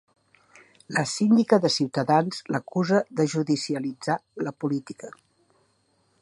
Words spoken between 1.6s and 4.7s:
de Ciutadans l'acusa de judicialitzar la